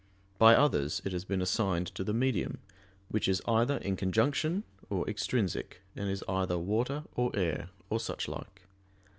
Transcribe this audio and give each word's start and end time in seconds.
By 0.39 0.55
others 0.55 0.99
it 1.05 1.11
has 1.11 1.25
been 1.25 1.43
assigned 1.43 1.85
to 1.93 2.03
the 2.03 2.11
medium, 2.11 2.57
which 3.09 3.27
is 3.27 3.39
either 3.47 3.77
in 3.77 3.95
conjunction 3.95 4.63
or 4.89 5.07
extrinsic 5.07 5.83
and 5.95 6.09
is 6.09 6.23
either 6.27 6.57
water 6.57 7.03
or 7.13 7.29
air, 7.35 7.69
or 7.91 7.99
such 7.99 8.27
like. 8.27 8.63